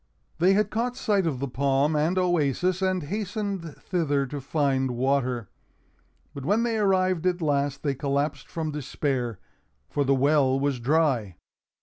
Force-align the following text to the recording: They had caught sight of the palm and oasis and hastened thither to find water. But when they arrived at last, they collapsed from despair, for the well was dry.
They 0.39 0.53
had 0.53 0.71
caught 0.71 0.97
sight 0.97 1.27
of 1.27 1.37
the 1.39 1.47
palm 1.47 1.95
and 1.95 2.17
oasis 2.17 2.81
and 2.81 3.03
hastened 3.03 3.75
thither 3.77 4.25
to 4.25 4.41
find 4.41 4.89
water. 4.97 5.47
But 6.33 6.43
when 6.43 6.63
they 6.63 6.79
arrived 6.79 7.27
at 7.27 7.39
last, 7.39 7.83
they 7.83 7.93
collapsed 7.93 8.47
from 8.47 8.71
despair, 8.71 9.37
for 9.91 10.03
the 10.03 10.15
well 10.15 10.59
was 10.59 10.79
dry. 10.79 11.35